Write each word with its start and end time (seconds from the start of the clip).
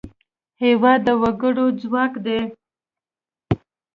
هېواد 0.63 0.99
د 1.05 1.07
وګړو 1.21 1.65
ځواک 1.81 2.13
دی. 2.25 2.39